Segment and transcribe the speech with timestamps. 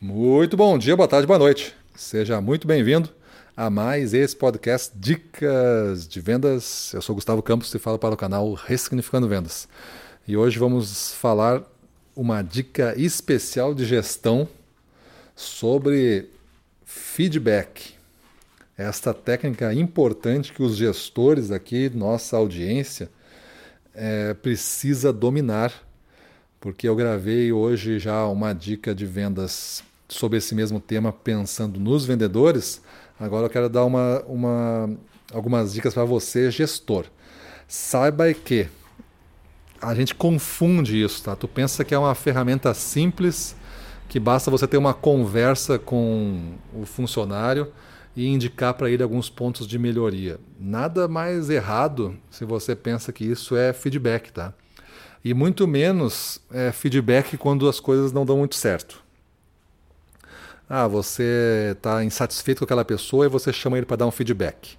[0.00, 1.74] Muito bom dia, boa tarde, boa noite.
[1.96, 3.10] Seja muito bem-vindo
[3.56, 6.92] a mais esse podcast Dicas de Vendas.
[6.94, 9.68] Eu sou Gustavo Campos e falo para o canal Ressignificando Vendas.
[10.24, 11.64] E hoje vamos falar
[12.14, 14.48] uma dica especial de gestão
[15.34, 16.30] sobre
[16.84, 17.94] feedback.
[18.76, 23.10] Esta técnica importante que os gestores aqui, nossa audiência,
[23.92, 25.72] é, precisa dominar,
[26.60, 32.04] porque eu gravei hoje já uma dica de vendas sobre esse mesmo tema, pensando nos
[32.04, 32.82] vendedores,
[33.20, 34.90] agora eu quero dar uma, uma,
[35.32, 37.06] algumas dicas para você, gestor.
[37.66, 38.66] Saiba que
[39.80, 41.36] a gente confunde isso, tá?
[41.36, 43.54] Tu pensa que é uma ferramenta simples,
[44.08, 47.70] que basta você ter uma conversa com o funcionário
[48.16, 50.40] e indicar para ele alguns pontos de melhoria.
[50.58, 54.52] Nada mais errado se você pensa que isso é feedback, tá?
[55.24, 59.02] E muito menos é feedback quando as coisas não dão muito certo.
[60.68, 64.76] Ah, você está insatisfeito com aquela pessoa e você chama ele para dar um feedback.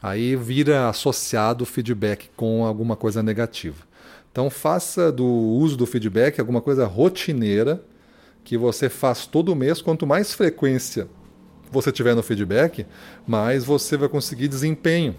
[0.00, 3.84] Aí vira associado o feedback com alguma coisa negativa.
[4.30, 7.82] Então faça do uso do feedback alguma coisa rotineira
[8.44, 9.82] que você faz todo mês.
[9.82, 11.08] Quanto mais frequência
[11.70, 12.86] você tiver no feedback,
[13.26, 15.16] mais você vai conseguir desempenho.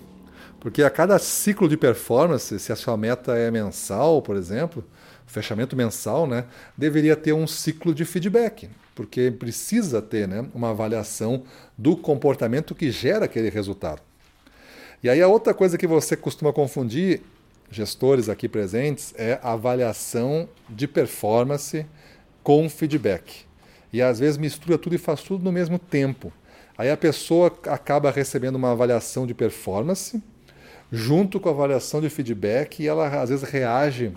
[0.59, 4.83] Porque a cada ciclo de performance, se a sua meta é mensal, por exemplo,
[5.25, 6.45] fechamento mensal, né,
[6.77, 11.43] deveria ter um ciclo de feedback porque precisa ter né, uma avaliação
[11.77, 14.01] do comportamento que gera aquele resultado.
[15.01, 17.21] E aí a outra coisa que você costuma confundir,
[17.71, 21.85] gestores aqui presentes, é avaliação de performance
[22.43, 23.45] com feedback.
[23.93, 26.29] E às vezes mistura tudo e faz tudo no mesmo tempo.
[26.77, 30.21] Aí a pessoa acaba recebendo uma avaliação de performance
[30.91, 34.11] junto com a avaliação de feedback e ela às vezes reage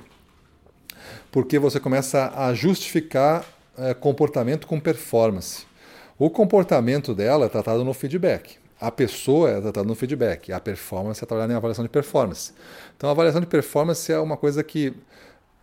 [1.31, 3.45] porque você começa a justificar
[3.77, 5.67] é, comportamento com performance.
[6.19, 8.56] O comportamento dela é tratado no feedback.
[8.81, 10.53] A pessoa é tratada no feedback.
[10.53, 12.53] A performance é trabalhada em avaliação de performance.
[12.97, 14.93] Então, a avaliação de performance é uma coisa que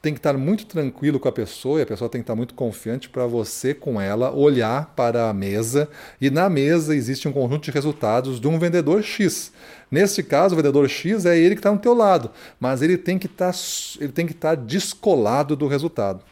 [0.02, 2.54] tem que estar muito tranquilo com a pessoa e a pessoa tem que estar muito
[2.54, 5.90] confiante para você, com ela, olhar para a mesa
[6.22, 9.52] e na mesa existe um conjunto de resultados de um vendedor X.
[9.92, 13.18] Neste caso, o vendedor X é ele que está no teu lado, mas ele tem
[13.18, 13.54] que estar,
[14.00, 16.24] ele tem que estar descolado do resultado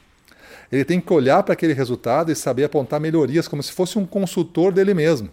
[0.72, 4.06] ele tem que olhar para aquele resultado e saber apontar melhorias como se fosse um
[4.06, 5.30] consultor dele mesmo.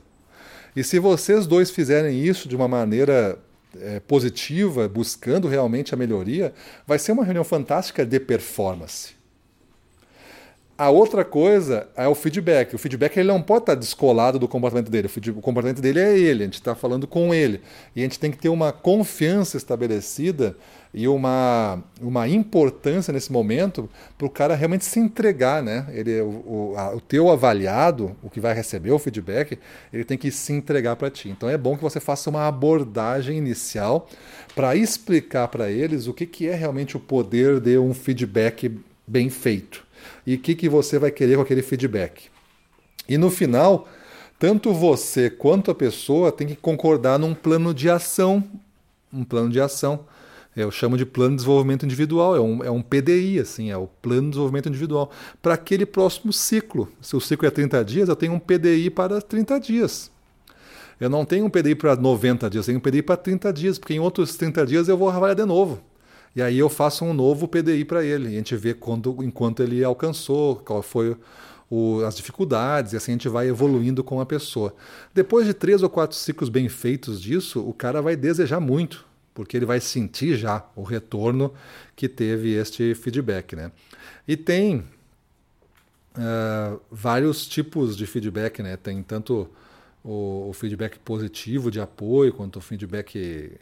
[0.77, 3.39] E se vocês dois fizerem isso de uma maneira
[3.81, 6.53] é, positiva, buscando realmente a melhoria,
[6.87, 9.15] vai ser uma reunião fantástica de performance.
[10.77, 12.75] A outra coisa é o feedback.
[12.75, 15.09] O feedback ele não pode estar descolado do comportamento dele.
[15.37, 17.61] O comportamento dele é ele, a gente está falando com ele.
[17.95, 20.57] E a gente tem que ter uma confiança estabelecida
[20.93, 25.63] e uma, uma importância nesse momento para o cara realmente se entregar.
[25.63, 25.87] Né?
[25.93, 29.57] Ele, o, o, a, o teu avaliado, o que vai receber o feedback,
[29.93, 31.29] ele tem que se entregar para ti.
[31.29, 34.09] Então é bom que você faça uma abordagem inicial
[34.57, 39.31] para explicar para eles o que, que é realmente o poder de um feedback bem
[39.31, 39.85] feito
[40.27, 42.29] e o que, que você vai querer com aquele feedback.
[43.09, 43.89] E no final,
[44.39, 48.43] tanto você quanto a pessoa tem que concordar num plano de ação.
[49.13, 50.07] Um plano de ação.
[50.57, 53.89] Eu chamo de plano de desenvolvimento individual, é um, é um PDI, assim, é o
[53.89, 55.11] plano de desenvolvimento individual.
[55.43, 56.89] Para aquele próximo ciclo.
[57.01, 60.13] Se o ciclo é 30 dias, eu tenho um PDI para 30 dias.
[61.01, 63.79] Eu não tenho um PDI para 90 dias, eu tenho um PDI para 30 dias,
[63.79, 65.83] porque em outros 30 dias eu vou avaliar de novo.
[66.35, 68.31] E aí eu faço um novo PDI para ele.
[68.31, 71.17] E a gente vê quando, enquanto ele alcançou, qual foi
[71.71, 74.75] o, as dificuldades, e assim a gente vai evoluindo com a pessoa.
[75.13, 79.57] Depois de três ou quatro ciclos bem feitos disso, o cara vai desejar muito, porque
[79.57, 81.53] ele vai sentir já o retorno
[81.97, 83.57] que teve este feedback.
[83.57, 83.71] Né?
[84.27, 84.85] E tem
[86.17, 88.77] uh, vários tipos de feedback, né?
[88.77, 89.49] Tem tanto
[90.03, 93.53] o, o feedback positivo de apoio, quanto o feedback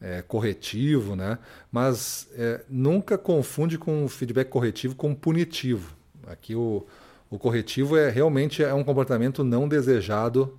[0.00, 1.38] é, corretivo, né?
[1.70, 5.96] mas é, nunca confunde com feedback corretivo com punitivo.
[6.26, 6.86] Aqui o,
[7.30, 10.58] o corretivo é realmente é um comportamento não desejado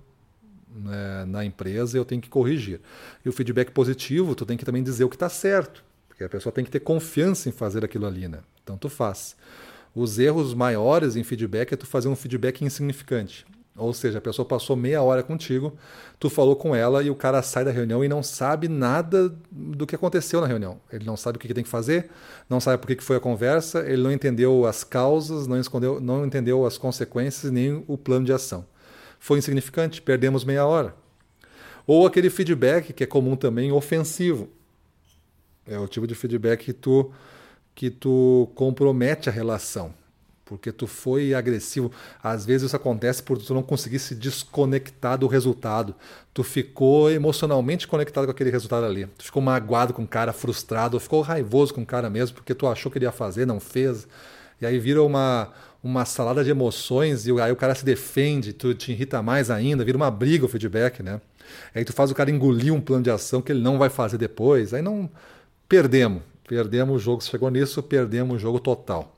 [0.74, 2.80] né, na empresa e eu tenho que corrigir.
[3.24, 6.28] E o feedback positivo, tu tem que também dizer o que está certo, porque a
[6.28, 8.40] pessoa tem que ter confiança em fazer aquilo ali, né?
[8.62, 9.36] Então tu faz.
[9.94, 13.46] Os erros maiores em feedback é tu fazer um feedback insignificante.
[13.76, 15.76] Ou seja, a pessoa passou meia hora contigo,
[16.18, 19.86] tu falou com ela e o cara sai da reunião e não sabe nada do
[19.86, 20.80] que aconteceu na reunião.
[20.90, 22.08] Ele não sabe o que tem que fazer,
[22.48, 26.24] não sabe por que foi a conversa, ele não entendeu as causas, não, escondeu, não
[26.24, 28.64] entendeu as consequências nem o plano de ação.
[29.20, 30.94] Foi insignificante, perdemos meia hora.
[31.86, 34.48] Ou aquele feedback que é comum também, ofensivo.
[35.66, 37.12] É o tipo de feedback que tu,
[37.74, 39.92] que tu compromete a relação.
[40.46, 41.90] Porque tu foi agressivo.
[42.22, 45.94] Às vezes isso acontece por tu não conseguir se desconectar do resultado.
[46.32, 49.06] Tu ficou emocionalmente conectado com aquele resultado ali.
[49.18, 52.54] Tu ficou magoado com o cara, frustrado, ou ficou raivoso com o cara mesmo, porque
[52.54, 54.06] tu achou que ele ia fazer, não fez.
[54.60, 55.52] E aí vira uma,
[55.82, 59.84] uma salada de emoções e aí o cara se defende, tu te irrita mais ainda,
[59.84, 61.20] vira uma briga o feedback, né?
[61.74, 64.16] Aí tu faz o cara engolir um plano de ação que ele não vai fazer
[64.16, 64.72] depois.
[64.72, 65.10] Aí não
[65.68, 66.22] perdemos.
[66.48, 69.15] Perdemos o jogo, chegou nisso, perdemos o jogo total.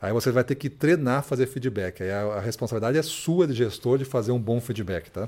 [0.00, 2.02] Aí você vai ter que treinar fazer feedback.
[2.02, 5.26] Aí a, a, responsabilidade é sua de gestor de fazer um bom feedback, tá?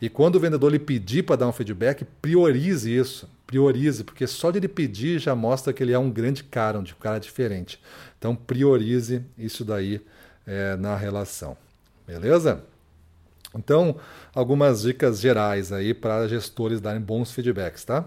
[0.00, 3.28] E quando o vendedor lhe pedir para dar um feedback, priorize isso.
[3.46, 6.84] Priorize, porque só de ele pedir já mostra que ele é um grande cara, um
[6.84, 7.80] cara diferente.
[8.18, 10.00] Então priorize isso daí
[10.46, 11.56] é, na relação.
[12.06, 12.62] Beleza?
[13.56, 13.96] Então,
[14.34, 18.04] algumas dicas gerais aí para gestores darem bons feedbacks, tá?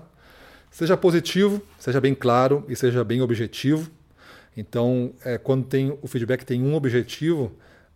[0.69, 3.89] Seja positivo, seja bem claro e seja bem objetivo.
[4.57, 7.51] Então, é, quando tem o feedback tem um objetivo,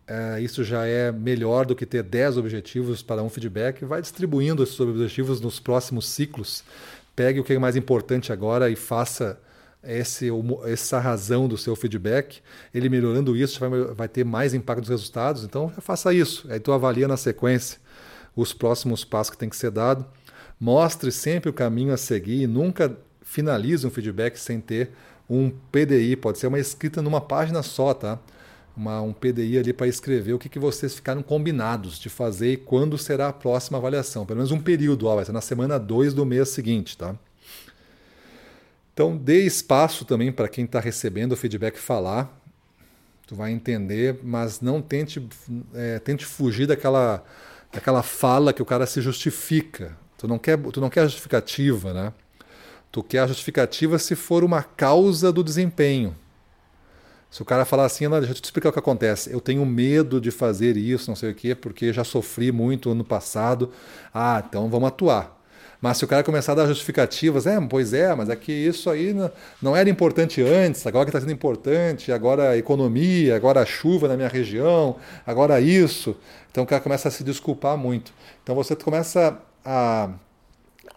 [0.08, 3.84] é, isso já é melhor do que ter 10 objetivos para um feedback.
[3.84, 6.64] Vai distribuindo esses objetivos nos próximos ciclos.
[7.16, 9.40] Pegue o que é mais importante agora e faça
[9.84, 10.30] esse,
[10.66, 12.42] essa razão do seu feedback.
[12.74, 15.44] Ele melhorando isso vai, vai ter mais impacto nos resultados.
[15.44, 16.46] Então, faça isso.
[16.52, 17.80] Aí tu avalia na sequência
[18.36, 20.06] os próximos passos que tem que ser dado.
[20.60, 24.92] Mostre sempre o caminho a seguir e nunca finalize um feedback sem ter
[25.30, 28.20] um PDI, pode ser uma escrita numa página só, tá?
[28.76, 32.58] Uma, um PDI ali para escrever o que, que vocês ficaram combinados de fazer e
[32.58, 34.26] quando será a próxima avaliação.
[34.26, 37.16] Pelo menos um período, ó, vai ser na semana 2 do mês seguinte, tá?
[38.94, 42.38] Então dê espaço também para quem está recebendo o feedback falar.
[43.26, 45.26] Tu vai entender, mas não tente,
[45.74, 47.24] é, tente fugir daquela,
[47.72, 49.98] daquela fala que o cara se justifica.
[50.18, 52.14] Tu não quer, tu não quer justificativa, né?
[52.92, 56.16] Tu quer a justificativa se for uma causa do desempenho.
[57.30, 59.32] Se o cara falar assim, deixa eu te explicar o que acontece.
[59.32, 63.06] Eu tenho medo de fazer isso, não sei o quê, porque já sofri muito no
[63.06, 63.72] passado.
[64.14, 65.42] Ah, então vamos atuar.
[65.80, 68.90] Mas se o cara começar a dar justificativas, é, pois é, mas é que isso
[68.90, 69.16] aí
[69.62, 74.08] não era importante antes, agora que está sendo importante, agora a economia, agora a chuva
[74.08, 76.16] na minha região, agora isso.
[76.52, 78.14] Então o cara começa a se desculpar muito.
[78.44, 80.10] Então você começa a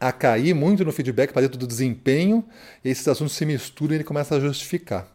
[0.00, 2.44] a cair muito no feedback para dentro do desempenho,
[2.85, 5.08] esses assuntos se misturam e ele começa a justificar.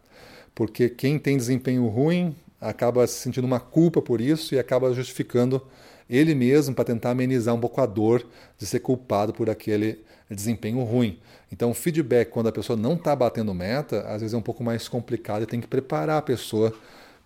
[0.56, 5.62] Porque quem tem desempenho ruim acaba se sentindo uma culpa por isso e acaba justificando
[6.10, 8.26] ele mesmo para tentar amenizar um pouco a dor
[8.58, 10.00] de ser culpado por aquele
[10.30, 11.20] desempenho ruim.
[11.52, 14.88] Então, feedback, quando a pessoa não está batendo meta, às vezes é um pouco mais
[14.88, 16.74] complicado e tem que preparar a pessoa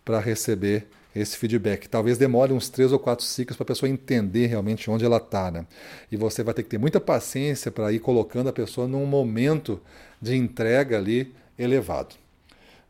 [0.03, 1.87] para receber esse feedback.
[1.87, 5.51] Talvez demore uns três ou quatro ciclos para a pessoa entender realmente onde ela está.
[5.51, 5.65] Né?
[6.11, 9.79] E você vai ter que ter muita paciência para ir colocando a pessoa num momento
[10.21, 12.15] de entrega ali elevado.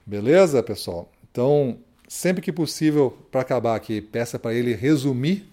[0.05, 1.11] Beleza, pessoal?
[1.31, 1.77] Então,
[2.07, 5.49] sempre que possível, para acabar aqui, peça para ele resumir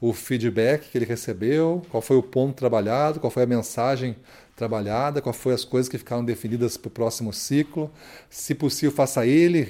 [0.00, 4.14] o feedback que ele recebeu, qual foi o ponto trabalhado, qual foi a mensagem
[4.56, 7.90] trabalhada, quais foram as coisas que ficaram definidas para o próximo ciclo.
[8.30, 9.66] Se possível, faça ele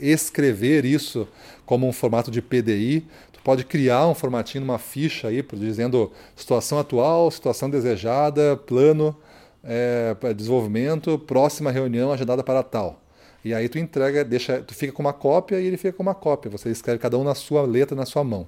[0.00, 1.28] escrever isso
[1.66, 3.06] como um formato de PDI.
[3.32, 9.14] Tu pode criar um formatinho, uma ficha aí, dizendo situação atual, situação desejada, plano,
[9.62, 13.02] é, desenvolvimento, próxima reunião agendada para tal.
[13.44, 16.14] E aí tu entrega, deixa, tu fica com uma cópia e ele fica com uma
[16.14, 16.50] cópia.
[16.50, 18.46] Você escreve cada um na sua letra, na sua mão.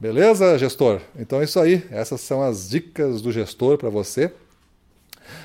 [0.00, 1.02] Beleza, gestor?
[1.14, 1.84] Então é isso aí.
[1.90, 4.32] Essas são as dicas do gestor para você.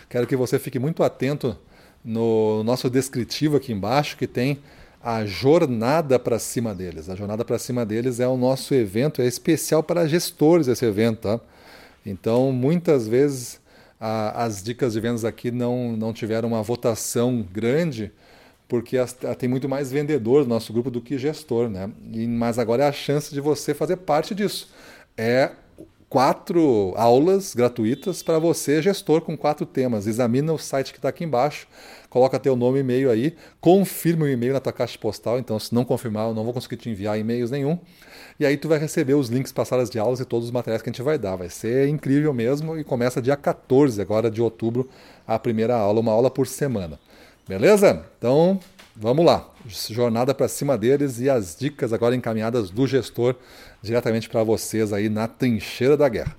[0.09, 1.57] Quero que você fique muito atento
[2.01, 4.59] no nosso descritivo aqui embaixo, que tem
[5.03, 7.09] a jornada para cima deles.
[7.09, 11.19] A jornada para cima deles é o nosso evento, é especial para gestores esse evento,
[11.23, 11.39] tá?
[12.05, 13.59] Então, muitas vezes
[13.99, 18.09] a, as dicas de vendas aqui não, não tiveram uma votação grande,
[18.67, 21.89] porque as, tem muito mais vendedor no nosso grupo do que gestor, né?
[22.11, 24.69] E, mas agora é a chance de você fazer parte disso.
[25.17, 25.51] É
[26.09, 30.07] quatro aulas gratuitas para você, gestor, com quatro temas.
[30.07, 31.67] Examina o site que está aqui embaixo,
[32.09, 35.39] coloca teu nome e e-mail aí, confirma o e-mail na tua caixa postal.
[35.39, 37.77] Então, se não confirmar, eu não vou conseguir te enviar e-mails nenhum.
[38.39, 40.81] E aí tu vai receber os links para salas de aulas e todos os materiais
[40.81, 41.35] que a gente vai dar.
[41.35, 44.89] Vai ser incrível mesmo e começa dia 14 agora de outubro
[45.25, 46.99] a primeira aula, uma aula por semana.
[47.47, 48.05] Beleza?
[48.17, 48.59] Então,
[48.95, 49.47] vamos lá.
[49.67, 53.35] Jornada para cima deles e as dicas agora encaminhadas do gestor
[53.81, 56.35] diretamente para vocês aí na trincheira da guerra.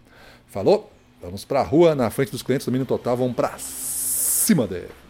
[0.48, 0.92] Falou?
[1.22, 5.05] Vamos para a rua, na frente dos clientes, domínio total, vamos para cima deles.